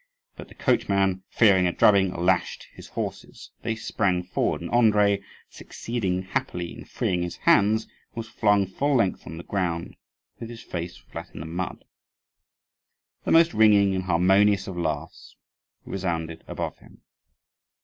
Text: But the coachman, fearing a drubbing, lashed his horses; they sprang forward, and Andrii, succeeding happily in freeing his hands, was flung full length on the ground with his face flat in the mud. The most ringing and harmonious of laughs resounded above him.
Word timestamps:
But 0.35 0.47
the 0.47 0.55
coachman, 0.55 1.21
fearing 1.29 1.67
a 1.67 1.71
drubbing, 1.71 2.09
lashed 2.15 2.65
his 2.73 2.87
horses; 2.87 3.51
they 3.61 3.75
sprang 3.75 4.23
forward, 4.23 4.61
and 4.61 4.71
Andrii, 4.71 5.21
succeeding 5.47 6.23
happily 6.23 6.73
in 6.75 6.85
freeing 6.85 7.21
his 7.21 7.35
hands, 7.35 7.87
was 8.15 8.27
flung 8.27 8.65
full 8.65 8.95
length 8.95 9.27
on 9.27 9.37
the 9.37 9.43
ground 9.43 9.95
with 10.39 10.49
his 10.49 10.63
face 10.63 10.97
flat 10.97 11.29
in 11.35 11.39
the 11.41 11.45
mud. 11.45 11.85
The 13.25 13.31
most 13.31 13.53
ringing 13.53 13.93
and 13.93 14.05
harmonious 14.05 14.65
of 14.65 14.75
laughs 14.75 15.35
resounded 15.85 16.43
above 16.47 16.79
him. 16.79 17.03